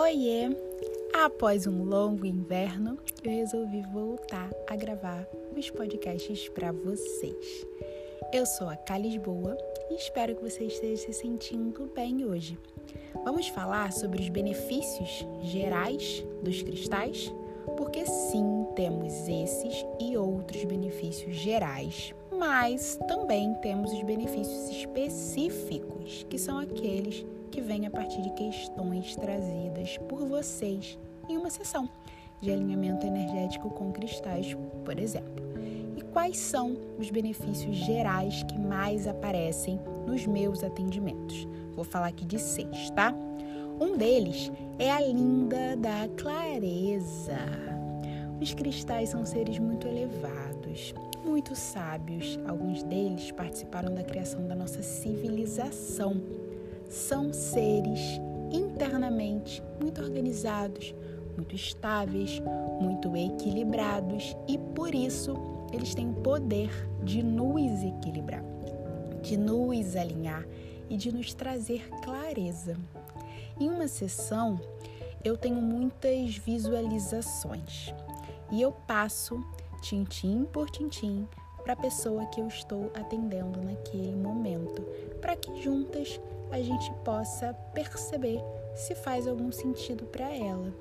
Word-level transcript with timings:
Oiê! 0.00 0.48
Após 1.12 1.66
um 1.66 1.84
longo 1.84 2.24
inverno, 2.24 2.96
eu 3.22 3.32
resolvi 3.32 3.82
voltar 3.92 4.50
a 4.66 4.74
gravar 4.74 5.28
os 5.54 5.68
podcasts 5.68 6.48
para 6.48 6.72
vocês. 6.72 7.66
Eu 8.32 8.46
sou 8.46 8.70
a 8.70 8.76
Cá 8.76 8.96
Lisboa 8.96 9.58
e 9.90 9.96
espero 9.96 10.34
que 10.34 10.42
você 10.42 10.64
esteja 10.64 10.96
se 10.96 11.12
sentindo 11.12 11.92
bem 11.94 12.24
hoje. 12.24 12.58
Vamos 13.26 13.48
falar 13.48 13.92
sobre 13.92 14.22
os 14.22 14.30
benefícios 14.30 15.26
gerais 15.42 16.24
dos 16.42 16.62
cristais? 16.62 17.30
Porque 17.76 18.06
sim, 18.06 18.66
temos 18.74 19.12
esses 19.28 19.84
e 20.00 20.16
outros 20.16 20.64
benefícios 20.64 21.36
gerais, 21.36 22.14
mas 22.32 22.98
também 23.06 23.52
temos 23.60 23.92
os 23.92 24.02
benefícios 24.02 24.70
específicos, 24.70 26.24
que 26.30 26.38
são 26.38 26.58
aqueles 26.58 27.16
que 27.20 27.39
vêm 27.58 27.86
a 27.86 27.90
partir 27.90 28.20
de 28.20 28.30
questões 28.34 29.16
trazidas 29.16 29.96
por 30.08 30.26
vocês 30.26 30.98
em 31.26 31.38
uma 31.38 31.48
sessão 31.48 31.88
de 32.40 32.50
alinhamento 32.50 33.06
energético 33.06 33.70
com 33.70 33.92
cristais, 33.92 34.54
por 34.84 34.98
exemplo. 34.98 35.42
E 35.96 36.02
quais 36.02 36.36
são 36.36 36.76
os 36.98 37.10
benefícios 37.10 37.76
gerais 37.76 38.42
que 38.42 38.58
mais 38.58 39.06
aparecem 39.06 39.80
nos 40.06 40.26
meus 40.26 40.62
atendimentos? 40.62 41.46
Vou 41.74 41.84
falar 41.84 42.08
aqui 42.08 42.24
de 42.24 42.38
seis, 42.38 42.90
tá? 42.90 43.14
Um 43.80 43.96
deles 43.96 44.52
é 44.78 44.90
a 44.90 45.00
linda 45.00 45.76
da 45.76 46.08
clareza. 46.16 47.38
Os 48.40 48.52
cristais 48.54 49.10
são 49.10 49.24
seres 49.24 49.58
muito 49.58 49.86
elevados, 49.86 50.94
muito 51.24 51.54
sábios. 51.54 52.38
Alguns 52.46 52.82
deles 52.82 53.30
participaram 53.32 53.94
da 53.94 54.02
criação 54.02 54.46
da 54.46 54.54
nossa 54.54 54.82
civilização. 54.82 56.22
São 56.90 57.32
seres 57.32 58.00
internamente 58.50 59.62
muito 59.80 60.02
organizados, 60.02 60.92
muito 61.36 61.54
estáveis, 61.54 62.42
muito 62.80 63.16
equilibrados 63.16 64.36
e 64.48 64.58
por 64.58 64.92
isso 64.92 65.34
eles 65.72 65.94
têm 65.94 66.10
o 66.10 66.14
poder 66.14 66.68
de 67.04 67.22
nos 67.22 67.84
equilibrar, 67.84 68.42
de 69.22 69.36
nos 69.36 69.94
alinhar 69.94 70.44
e 70.88 70.96
de 70.96 71.12
nos 71.12 71.32
trazer 71.32 71.88
clareza. 72.02 72.76
Em 73.60 73.68
uma 73.68 73.86
sessão, 73.86 74.60
eu 75.22 75.36
tenho 75.36 75.62
muitas 75.62 76.36
visualizações 76.38 77.94
e 78.50 78.60
eu 78.60 78.72
passo 78.72 79.40
tintim 79.80 80.44
por 80.44 80.68
tintim 80.68 81.28
para 81.62 81.74
a 81.74 81.76
pessoa 81.76 82.26
que 82.26 82.40
eu 82.40 82.48
estou 82.48 82.90
atendendo 82.94 83.62
naquele 83.62 84.16
momento, 84.16 84.82
para 85.20 85.36
que 85.36 85.62
juntas 85.62 86.20
a 86.50 86.60
gente 86.60 86.92
possa 87.04 87.54
perceber 87.72 88.40
se 88.74 88.94
faz 88.94 89.26
algum 89.26 89.50
sentido 89.52 90.04
para 90.06 90.32
ela. 90.34 90.72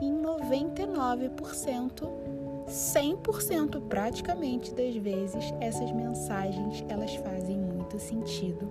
Em 0.00 0.12
99%, 0.12 2.08
100% 2.66 3.80
praticamente 3.88 4.74
das 4.74 4.94
vezes, 4.96 5.54
essas 5.60 5.90
mensagens 5.92 6.84
elas 6.88 7.14
fazem 7.16 7.58
muito 7.58 7.98
sentido 7.98 8.70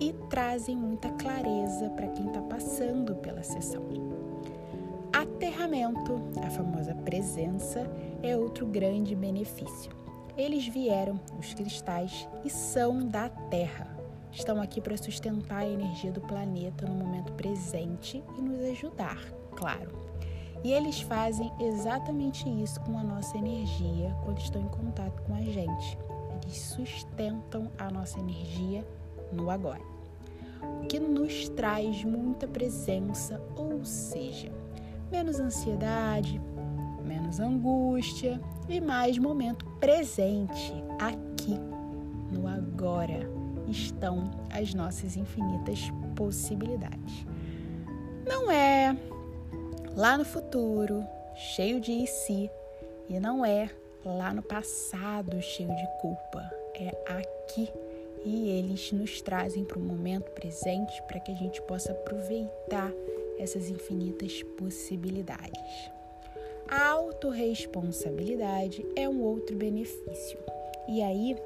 e 0.00 0.12
trazem 0.30 0.76
muita 0.76 1.10
clareza 1.10 1.90
para 1.90 2.08
quem 2.08 2.26
está 2.26 2.40
passando 2.42 3.14
pela 3.16 3.42
sessão. 3.42 3.82
Aterramento, 5.12 6.20
a 6.42 6.50
famosa 6.50 6.94
presença, 6.94 7.86
é 8.22 8.36
outro 8.36 8.66
grande 8.66 9.14
benefício. 9.14 9.92
Eles 10.36 10.66
vieram, 10.66 11.20
os 11.38 11.52
cristais, 11.52 12.26
e 12.44 12.48
são 12.48 13.06
da 13.06 13.28
Terra. 13.28 13.91
Estão 14.32 14.62
aqui 14.62 14.80
para 14.80 14.96
sustentar 14.96 15.58
a 15.58 15.68
energia 15.68 16.10
do 16.10 16.20
planeta 16.22 16.86
no 16.86 16.94
momento 16.94 17.32
presente 17.34 18.24
e 18.38 18.40
nos 18.40 18.60
ajudar, 18.70 19.18
claro. 19.54 19.90
E 20.64 20.72
eles 20.72 21.02
fazem 21.02 21.52
exatamente 21.60 22.48
isso 22.48 22.80
com 22.80 22.96
a 22.98 23.04
nossa 23.04 23.36
energia 23.36 24.16
quando 24.24 24.38
estão 24.38 24.62
em 24.62 24.68
contato 24.68 25.22
com 25.22 25.34
a 25.34 25.42
gente. 25.42 25.98
Eles 26.42 26.58
sustentam 26.58 27.70
a 27.78 27.90
nossa 27.90 28.18
energia 28.18 28.86
no 29.30 29.50
agora. 29.50 29.82
O 30.82 30.86
que 30.86 30.98
nos 30.98 31.48
traz 31.50 32.02
muita 32.02 32.48
presença, 32.48 33.40
ou 33.54 33.84
seja, 33.84 34.50
menos 35.10 35.40
ansiedade, 35.40 36.40
menos 37.04 37.38
angústia 37.38 38.40
e 38.68 38.80
mais 38.80 39.18
momento 39.18 39.66
presente 39.78 40.72
aqui 40.98 41.58
no 42.30 42.46
agora 42.46 43.41
estão 43.76 44.30
as 44.50 44.72
nossas 44.74 45.16
infinitas 45.16 45.80
possibilidades. 46.14 47.26
Não 48.26 48.50
é 48.50 48.96
lá 49.96 50.16
no 50.16 50.24
futuro, 50.24 51.04
cheio 51.34 51.80
de 51.80 51.92
e 51.92 52.06
si, 52.06 52.50
e 53.08 53.18
não 53.18 53.44
é 53.44 53.70
lá 54.04 54.32
no 54.32 54.42
passado, 54.42 55.40
cheio 55.42 55.74
de 55.74 55.86
culpa. 56.00 56.50
É 56.74 56.90
aqui 57.18 57.68
e 58.24 58.48
eles 58.50 58.92
nos 58.92 59.20
trazem 59.20 59.64
para 59.64 59.78
o 59.78 59.82
momento 59.82 60.30
presente 60.32 61.02
para 61.02 61.20
que 61.20 61.32
a 61.32 61.34
gente 61.34 61.60
possa 61.62 61.92
aproveitar 61.92 62.92
essas 63.38 63.68
infinitas 63.68 64.42
possibilidades. 64.56 65.90
A 66.68 66.88
autorresponsabilidade 66.90 68.86
é 68.96 69.08
um 69.08 69.20
outro 69.22 69.56
benefício. 69.56 70.38
E 70.88 71.02
aí, 71.02 71.36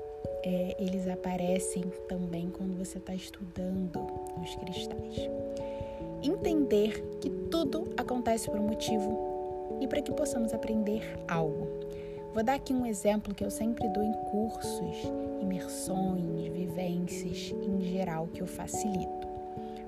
é, 0.42 0.76
eles 0.78 1.08
aparecem 1.08 1.84
também 2.08 2.48
quando 2.50 2.76
você 2.76 2.98
está 2.98 3.14
estudando 3.14 3.98
os 4.42 4.54
cristais. 4.56 5.30
Entender 6.22 7.02
que 7.20 7.30
tudo 7.50 7.92
acontece 7.96 8.50
por 8.50 8.58
um 8.58 8.68
motivo 8.68 9.78
e 9.80 9.86
para 9.86 10.02
que 10.02 10.12
possamos 10.12 10.54
aprender 10.54 11.02
algo. 11.28 11.68
Vou 12.32 12.42
dar 12.42 12.54
aqui 12.54 12.72
um 12.72 12.84
exemplo 12.84 13.34
que 13.34 13.44
eu 13.44 13.50
sempre 13.50 13.88
dou 13.88 14.02
em 14.02 14.12
cursos, 14.30 15.10
imersões, 15.40 16.52
vivências 16.52 17.54
em 17.62 17.80
geral 17.80 18.28
que 18.32 18.42
eu 18.42 18.46
facilito. 18.46 19.26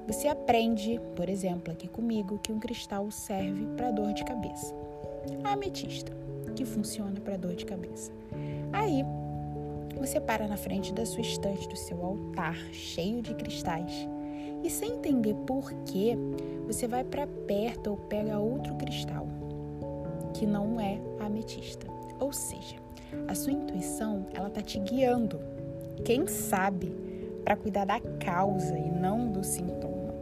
Você 0.07 0.27
aprende, 0.27 0.99
por 1.15 1.29
exemplo, 1.29 1.71
aqui 1.71 1.87
comigo, 1.87 2.39
que 2.39 2.51
um 2.51 2.59
cristal 2.59 3.11
serve 3.11 3.67
para 3.77 3.91
dor 3.91 4.15
de 4.15 4.25
cabeça. 4.25 4.75
A 5.45 5.53
ametista, 5.53 6.11
que 6.57 6.65
funciona 6.65 7.21
para 7.21 7.37
dor 7.37 7.55
de 7.55 7.67
cabeça. 7.67 8.11
Aí, 8.73 9.05
você 9.99 10.21
para 10.21 10.47
na 10.47 10.57
frente 10.57 10.93
da 10.93 11.05
sua 11.05 11.21
estante, 11.21 11.69
do 11.69 11.77
seu 11.77 12.05
altar, 12.05 12.57
cheio 12.73 13.21
de 13.21 13.35
cristais. 13.35 14.09
E 14.63 14.71
sem 14.71 14.95
entender 14.95 15.35
por 15.47 15.73
quê, 15.85 16.17
você 16.67 16.87
vai 16.87 17.05
para 17.05 17.27
perto 17.27 17.91
ou 17.91 17.97
pega 17.97 18.39
outro 18.39 18.75
cristal, 18.77 19.27
que 20.35 20.47
não 20.47 20.81
é 20.81 20.99
ametista. 21.21 21.87
Ou 22.19 22.33
seja, 22.33 22.77
a 23.27 23.35
sua 23.35 23.53
intuição, 23.53 24.27
ela 24.35 24.51
tá 24.51 24.61
te 24.61 24.79
guiando. 24.79 25.41
Quem 26.05 26.27
sabe 26.27 26.93
para 27.45 27.57
cuidar 27.57 27.85
da 27.85 28.01
causa 28.01 28.77
e 28.79 28.91
não 28.91 29.31
do 29.31 29.43
sintoma. 29.43 30.15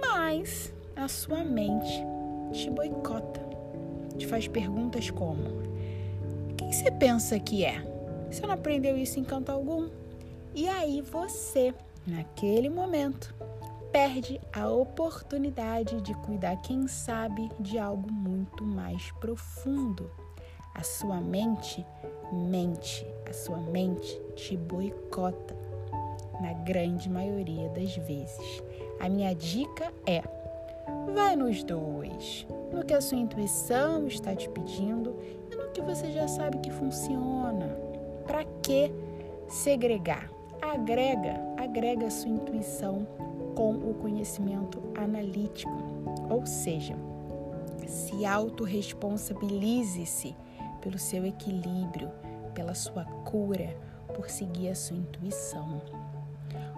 Mas 0.00 0.72
a 0.96 1.06
sua 1.06 1.44
mente 1.44 2.02
te 2.52 2.70
boicota. 2.70 3.40
Te 4.16 4.26
faz 4.26 4.48
perguntas 4.48 5.10
como: 5.10 5.62
quem 6.56 6.72
você 6.72 6.90
pensa 6.90 7.38
que 7.38 7.64
é? 7.64 7.97
Você 8.30 8.46
não 8.46 8.54
aprendeu 8.54 8.96
isso 8.96 9.18
em 9.18 9.24
canto 9.24 9.50
algum? 9.50 9.88
E 10.54 10.68
aí 10.68 11.00
você, 11.00 11.74
naquele 12.06 12.68
momento, 12.68 13.34
perde 13.92 14.40
a 14.52 14.68
oportunidade 14.68 16.00
de 16.02 16.14
cuidar, 16.14 16.56
quem 16.56 16.86
sabe, 16.86 17.50
de 17.58 17.78
algo 17.78 18.10
muito 18.12 18.64
mais 18.64 19.10
profundo. 19.12 20.10
A 20.74 20.82
sua 20.82 21.20
mente 21.20 21.84
mente, 22.32 23.06
a 23.28 23.32
sua 23.32 23.58
mente 23.58 24.20
te 24.36 24.56
boicota 24.56 25.56
na 26.40 26.52
grande 26.52 27.08
maioria 27.08 27.68
das 27.70 27.96
vezes. 27.96 28.62
A 29.00 29.08
minha 29.08 29.34
dica 29.34 29.92
é: 30.06 30.22
vai 31.14 31.36
nos 31.36 31.62
dois, 31.64 32.46
no 32.72 32.84
que 32.84 32.94
a 32.94 33.00
sua 33.00 33.18
intuição 33.18 34.06
está 34.06 34.34
te 34.34 34.48
pedindo 34.48 35.16
e 35.50 35.56
no 35.56 35.70
que 35.70 35.80
você 35.80 36.10
já 36.12 36.28
sabe 36.28 36.58
que 36.58 36.70
funciona. 36.70 37.87
Para 38.28 38.44
que 38.62 38.92
segregar? 39.48 40.30
Agrega, 40.60 41.40
agrega 41.56 42.08
a 42.08 42.10
sua 42.10 42.28
intuição 42.28 43.08
com 43.56 43.72
o 43.72 43.94
conhecimento 43.94 44.82
analítico, 44.96 45.72
ou 46.28 46.44
seja, 46.44 46.94
se 47.86 48.26
autorresponsabilize-se 48.26 50.36
pelo 50.82 50.98
seu 50.98 51.24
equilíbrio, 51.24 52.10
pela 52.54 52.74
sua 52.74 53.06
cura, 53.24 53.74
por 54.14 54.28
seguir 54.28 54.68
a 54.68 54.74
sua 54.74 54.98
intuição. 54.98 55.80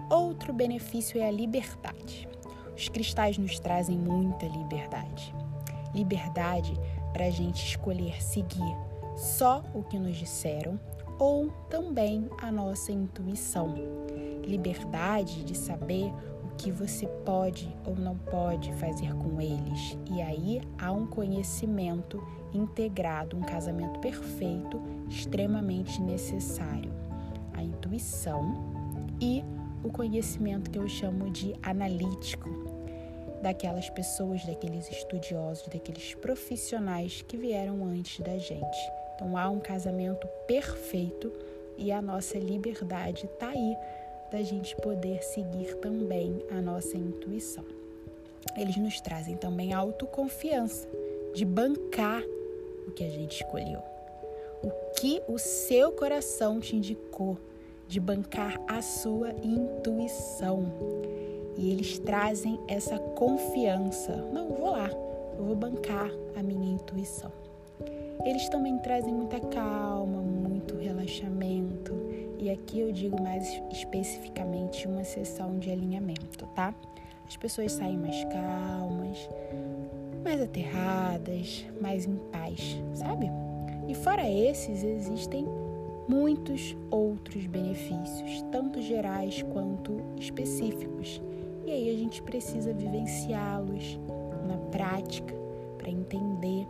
Outro 0.09 0.53
benefício 0.53 1.19
é 1.19 1.27
a 1.27 1.31
liberdade. 1.31 2.29
Os 2.75 2.87
cristais 2.87 3.37
nos 3.37 3.59
trazem 3.59 3.97
muita 3.97 4.45
liberdade. 4.45 5.35
Liberdade 5.93 6.73
para 7.11 7.25
a 7.25 7.29
gente 7.29 7.65
escolher 7.65 8.23
seguir 8.23 8.73
só 9.17 9.61
o 9.73 9.83
que 9.83 9.99
nos 9.99 10.15
disseram 10.15 10.79
ou 11.21 11.51
também 11.69 12.27
a 12.39 12.51
nossa 12.51 12.91
intuição. 12.91 13.75
Liberdade 14.43 15.43
de 15.43 15.55
saber 15.55 16.11
o 16.43 16.55
que 16.57 16.71
você 16.71 17.05
pode 17.23 17.71
ou 17.85 17.95
não 17.95 18.17
pode 18.17 18.73
fazer 18.73 19.13
com 19.13 19.39
eles. 19.39 19.95
E 20.09 20.19
aí 20.19 20.63
há 20.79 20.91
um 20.91 21.05
conhecimento 21.05 22.19
integrado, 22.51 23.37
um 23.37 23.41
casamento 23.41 23.99
perfeito, 23.99 24.81
extremamente 25.07 26.01
necessário. 26.01 26.91
A 27.53 27.61
intuição 27.61 28.55
e 29.21 29.43
o 29.83 29.91
conhecimento 29.91 30.71
que 30.71 30.79
eu 30.79 30.87
chamo 30.87 31.29
de 31.29 31.53
analítico, 31.61 32.49
daquelas 33.43 33.91
pessoas, 33.91 34.43
daqueles 34.43 34.89
estudiosos, 34.89 35.67
daqueles 35.67 36.15
profissionais 36.15 37.21
que 37.21 37.37
vieram 37.37 37.85
antes 37.85 38.19
da 38.21 38.39
gente. 38.39 39.00
Então 39.21 39.37
há 39.37 39.47
um 39.51 39.59
casamento 39.59 40.27
perfeito 40.47 41.31
e 41.77 41.91
a 41.91 42.01
nossa 42.01 42.39
liberdade 42.39 43.27
está 43.27 43.49
aí 43.49 43.77
da 44.31 44.41
gente 44.41 44.75
poder 44.77 45.21
seguir 45.21 45.75
também 45.75 46.43
a 46.49 46.59
nossa 46.59 46.97
intuição. 46.97 47.63
Eles 48.57 48.77
nos 48.77 48.99
trazem 48.99 49.37
também 49.37 49.73
autoconfiança 49.73 50.89
de 51.35 51.45
bancar 51.45 52.23
o 52.87 52.91
que 52.91 53.03
a 53.03 53.09
gente 53.09 53.43
escolheu. 53.43 53.79
O 54.63 54.71
que 54.99 55.21
o 55.27 55.37
seu 55.37 55.91
coração 55.91 56.59
te 56.59 56.75
indicou, 56.75 57.37
de 57.87 57.99
bancar 57.99 58.59
a 58.67 58.81
sua 58.81 59.29
intuição. 59.43 60.65
E 61.55 61.71
eles 61.71 61.99
trazem 61.99 62.59
essa 62.67 62.97
confiança. 62.97 64.15
Não, 64.15 64.49
vou 64.49 64.71
lá, 64.71 64.89
eu 65.37 65.45
vou 65.45 65.55
bancar 65.55 66.09
a 66.35 66.41
minha 66.41 66.73
intuição. 66.73 67.40
Eles 68.23 68.47
também 68.49 68.77
trazem 68.79 69.13
muita 69.13 69.39
calma, 69.39 70.21
muito 70.21 70.77
relaxamento. 70.77 71.93
E 72.37 72.49
aqui 72.49 72.79
eu 72.79 72.91
digo 72.91 73.21
mais 73.21 73.61
especificamente 73.71 74.87
uma 74.87 75.03
sessão 75.03 75.57
de 75.57 75.71
alinhamento, 75.71 76.45
tá? 76.55 76.73
As 77.27 77.37
pessoas 77.37 77.71
saem 77.71 77.97
mais 77.97 78.23
calmas, 78.25 79.29
mais 80.23 80.41
aterradas, 80.41 81.65
mais 81.79 82.05
em 82.05 82.15
paz, 82.31 82.81
sabe? 82.93 83.29
E 83.87 83.95
fora 83.95 84.29
esses, 84.29 84.83
existem 84.83 85.45
muitos 86.07 86.75
outros 86.89 87.45
benefícios, 87.45 88.43
tanto 88.51 88.81
gerais 88.81 89.41
quanto 89.43 90.01
específicos. 90.17 91.21
E 91.65 91.71
aí 91.71 91.89
a 91.89 91.97
gente 91.97 92.21
precisa 92.21 92.73
vivenciá-los 92.73 93.99
na 94.47 94.57
prática 94.71 95.33
para 95.77 95.89
entender 95.89 96.67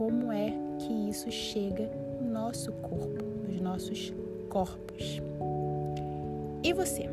como 0.00 0.32
é 0.32 0.50
que 0.78 1.10
isso 1.10 1.30
chega 1.30 1.90
no 2.22 2.30
nosso 2.30 2.72
corpo, 2.72 3.22
nos 3.46 3.60
nossos 3.60 4.14
corpos. 4.48 5.20
E 6.64 6.72
você? 6.72 7.10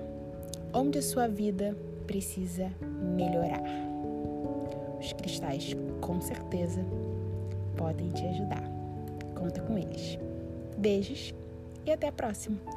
Onde 0.74 1.00
a 1.00 1.02
sua 1.02 1.28
vida 1.28 1.76
precisa 2.06 2.72
melhorar? 3.14 3.62
Os 5.02 5.12
cristais, 5.12 5.76
com 6.00 6.22
certeza, 6.22 6.80
podem 7.76 8.08
te 8.08 8.26
ajudar. 8.26 8.64
Conta 9.36 9.60
com 9.64 9.78
eles. 9.78 10.18
Beijos 10.78 11.34
e 11.86 11.92
até 11.92 12.08
a 12.08 12.12
próxima! 12.14 12.77